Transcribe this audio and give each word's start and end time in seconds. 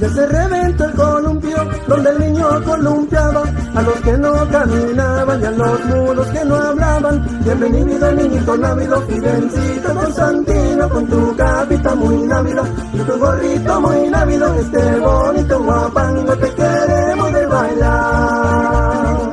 Ya 0.00 0.08
se 0.08 0.26
reventó 0.26 0.84
el 0.86 0.92
columpio 0.92 1.56
donde 1.86 2.08
el 2.08 2.20
niño 2.20 2.64
columpiaba 2.64 3.42
a 3.74 3.82
los 3.82 4.00
que 4.00 4.16
no 4.16 4.32
caminaban 4.50 5.42
y 5.42 5.44
a 5.44 5.50
los 5.50 5.84
muros 5.84 6.26
que 6.28 6.44
no 6.46 6.56
hablaban. 6.56 7.40
Bienvenido 7.44 8.12
niñito 8.12 8.56
návido, 8.56 9.02
Fidencito 9.02 9.94
Constantino 9.94 10.88
con 10.88 11.06
tu 11.06 11.36
capita 11.36 11.94
muy 11.96 12.16
návida 12.22 12.62
y 12.94 12.98
tu 12.98 13.18
gorrito 13.18 13.80
muy 13.82 14.08
návido, 14.08 14.54
este 14.54 15.00
bonito 15.00 15.62
guapango 15.64 16.36
te 16.38 16.54
queremos 16.54 17.32
de 17.34 17.46
bailar. 17.46 19.32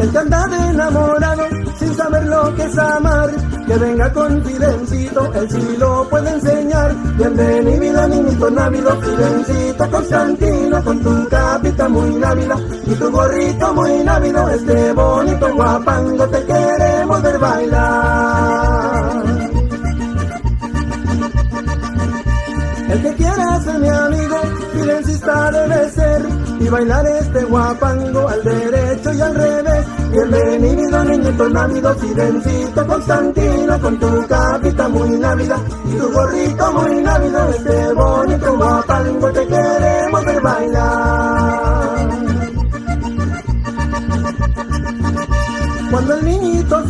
El 0.00 0.10
que 0.10 0.18
anda 0.18 0.46
de 0.48 0.68
enamorado 0.68 1.44
sin 1.78 1.94
saber 1.94 2.26
lo 2.26 2.54
que 2.56 2.62
es 2.64 2.78
amar 2.78 3.09
que 3.70 3.76
venga 3.76 4.12
con 4.12 4.44
Fidencito, 4.44 5.32
él 5.32 5.48
sí 5.48 5.76
lo 5.78 6.08
puede 6.08 6.28
enseñar. 6.30 6.92
Bienvenido 7.16 8.08
niñito 8.08 8.50
návido, 8.50 9.00
Fidencito 9.00 9.90
Constantino, 9.92 10.82
con 10.82 11.00
tu 11.00 11.28
capita 11.28 11.88
muy 11.88 12.10
návida 12.16 12.56
y 12.84 12.94
tu 12.94 13.10
gorrito 13.12 13.74
muy 13.74 14.02
návido, 14.02 14.48
este 14.48 14.92
bonito 14.92 15.54
guapango 15.54 16.28
te 16.28 16.44
queremos 16.46 17.22
ver 17.22 17.38
bailar. 17.38 19.22
El 22.88 23.02
que 23.02 23.14
quiera 23.14 23.60
ser 23.60 23.78
mi 23.78 23.88
amigo, 23.88 24.36
fidencista 24.72 25.50
debe 25.52 25.90
ser 25.90 26.22
y 26.58 26.68
bailar 26.68 27.06
este 27.06 27.44
guapango 27.44 28.28
al 28.28 28.42
derecho. 28.42 29.09
Bienvenido 31.30 31.46
niñito 31.46 31.54
návido, 31.54 31.94
fidencito 31.94 32.86
Constantino, 32.86 33.80
con 33.80 33.98
tu 34.00 34.26
capita 34.26 34.88
muy 34.88 35.10
návida 35.10 35.56
y 35.86 35.96
tu 35.96 36.10
gorrito 36.10 36.72
muy 36.72 37.02
návido, 37.02 37.50
este 37.50 37.92
bonito 37.94 38.56
guapango 38.56 39.32
te 39.32 39.46
queremos 39.46 40.24
ver 40.24 40.40
bailar. 40.40 42.08
Cuando 45.90 46.14
el 46.14 46.24
niñito 46.24 46.82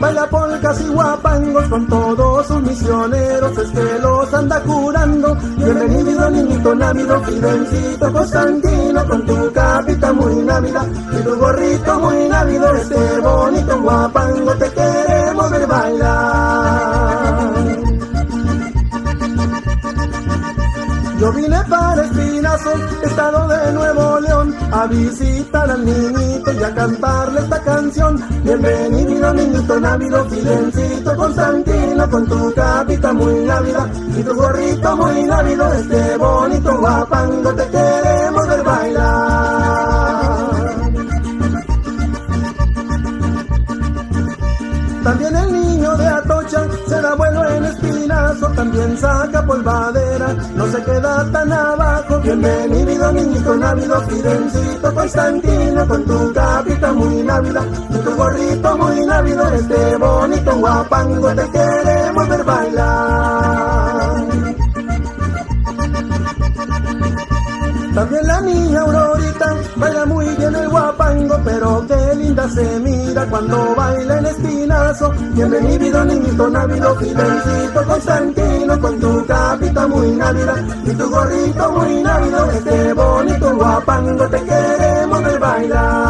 Baila 0.00 0.26
polcas 0.28 0.80
y 0.80 0.88
guapangos 0.88 1.68
con 1.68 1.86
todos 1.86 2.46
sus 2.46 2.62
misioneros, 2.62 3.58
es 3.58 3.70
que 3.70 3.98
los 4.00 4.34
anda 4.34 4.60
curando. 4.62 5.34
Bienvenido 5.56 6.30
niñito 6.30 6.74
návido, 6.74 7.22
Fidencito 7.22 8.12
Constantino, 8.12 9.06
con 9.06 9.26
tu 9.26 9.52
capita 9.52 10.12
muy 10.12 10.34
návida 10.36 10.86
y 11.12 11.22
tu 11.22 11.36
gorrito 11.36 12.00
muy 12.00 12.28
návido, 12.28 12.74
este 12.74 13.20
bonito 13.20 13.82
guapango 13.82 14.52
te 14.52 14.71
estado 22.54 23.48
de 23.48 23.72
Nuevo 23.72 24.20
León, 24.20 24.54
a 24.72 24.86
visitar 24.86 25.70
al 25.70 25.84
niñito 25.84 26.52
y 26.52 26.62
a 26.62 26.74
cantarle 26.74 27.40
esta 27.40 27.62
canción. 27.62 28.22
Bienvenido 28.44 29.32
niñito 29.32 29.80
návido, 29.80 30.24
fidencito 30.26 31.16
Constantino, 31.16 32.10
con 32.10 32.26
tu 32.26 32.52
capita 32.54 33.12
muy 33.14 33.34
návida 33.46 33.88
y 34.18 34.22
tu 34.22 34.34
gorrito 34.34 34.96
muy 34.96 35.22
návido, 35.24 35.72
este 35.72 36.16
bonito 36.18 36.78
guapango 36.78 37.54
te 37.54 37.68
queremos 37.68 38.48
ver 38.48 38.62
bailar. 38.62 40.12
También 45.02 45.34
el 45.36 45.52
niño 45.52 45.96
de 45.96 46.06
Atocha 46.06 46.64
será 46.86 47.14
bueno 47.14 47.44
en 47.48 47.64
espinazo, 47.64 48.46
también 48.48 48.96
saca 48.98 49.44
polvadera, 49.44 50.11
no 50.54 50.66
se 50.66 50.82
queda 50.82 51.30
tan 51.32 51.52
abajo. 51.52 52.18
Bienvenido 52.20 53.12
niñito 53.12 53.56
návido, 53.56 54.00
fidencito 54.02 54.94
Constantino, 54.94 55.88
con 55.88 56.04
tu 56.04 56.32
capita 56.32 56.92
muy 56.92 57.22
návida 57.22 57.62
y 57.90 57.98
tu 57.98 58.16
gorrito 58.16 58.78
muy 58.78 59.06
návido, 59.06 59.48
este 59.54 59.96
bonito 59.96 60.56
guapango 60.58 61.34
te 61.34 61.50
queremos 61.50 62.28
ver 62.28 62.44
bailar. 62.44 64.26
También 67.94 68.26
la 68.26 68.40
niña 68.40 68.80
Aurorita 68.80 69.54
baila 69.76 70.06
muy 70.06 70.26
bien 70.36 70.54
el 70.54 70.68
guapango, 70.70 71.38
pero 71.44 71.84
qué 71.86 72.14
linda 72.16 72.48
se 72.48 72.80
mira 72.80 73.26
cuando 73.26 73.56
en 73.68 73.74
espinazo. 75.32 75.34
Bienvenido 75.34 76.04
niñito 76.04 76.50
návido, 76.50 76.96
Constantino, 77.86 78.80
con 78.80 79.00
tu 79.00 79.26
capita 79.26 79.86
muy 79.86 80.10
návida 80.12 80.54
y 80.84 80.90
tu 80.90 81.10
gorrito 81.10 81.72
muy 81.72 82.02
návido, 82.02 82.50
este 82.50 82.92
bonito 82.92 83.56
guapango 83.56 84.28
te 84.28 84.42
queremos 84.42 85.24
ver 85.24 85.38
bailar. 85.38 86.01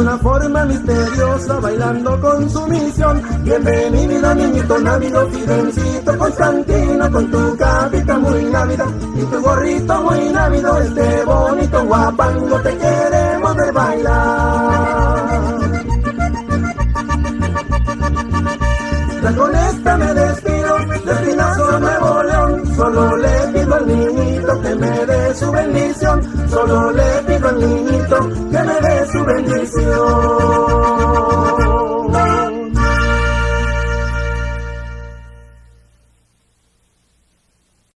Una 0.00 0.16
forma 0.18 0.64
misteriosa, 0.64 1.60
bailando 1.60 2.20
con 2.20 2.48
su 2.48 2.66
misión. 2.68 3.22
Bienvenido 3.42 4.34
niñito 4.34 4.78
návido, 4.78 5.28
Fidencito 5.28 6.18
Constantino, 6.18 7.12
con 7.12 7.30
tu 7.30 7.56
capita 7.56 8.18
muy 8.18 8.44
návida 8.44 8.86
y 9.14 9.22
tu 9.24 9.40
gorrito 9.42 10.02
muy 10.02 10.28
návido, 10.30 10.78
este 10.78 11.24
bonito 11.24 11.84
guapango 11.84 12.60
te 12.60 12.78
queremos 12.78 13.56
ver 13.56 13.72
bailar. 13.72 15.60
Ya 19.22 19.36
con 19.36 19.54
esta 19.54 19.96
me 19.98 20.14
despido, 20.14 20.78
de 21.04 21.12
Espinazo 21.12 21.78
Nuevo 21.78 22.22
León, 22.22 22.74
solo 22.74 23.16
le 23.18 23.38
pido 23.52 23.74
al 23.74 23.86
niñito 23.86 24.60
que 24.62 24.74
me 24.76 25.06
su 25.34 25.50
bendición. 25.50 26.48
Solo 26.50 26.92
le 26.92 27.22
pido 27.26 27.48
al 27.48 27.58
niñito 27.58 28.28
que 28.50 28.58
me 28.58 28.80
dé 28.80 29.06
su 29.12 29.24
bendición. 29.24 30.39